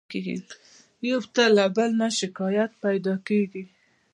يو 1.09 1.19
ته 1.35 1.43
له 1.55 1.65
بل 1.75 1.89
نه 1.99 2.07
شکايت 2.19 2.71
پيدا 2.83 3.13
کېږي. 3.27 3.63